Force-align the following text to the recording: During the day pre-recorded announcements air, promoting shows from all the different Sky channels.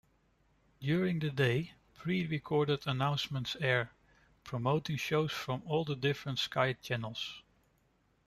During 0.79 1.19
the 1.19 1.29
day 1.29 1.73
pre-recorded 1.93 2.87
announcements 2.87 3.55
air, 3.59 3.91
promoting 4.43 4.97
shows 4.97 5.31
from 5.31 5.61
all 5.63 5.85
the 5.85 5.95
different 5.95 6.39
Sky 6.39 6.73
channels. 6.73 7.43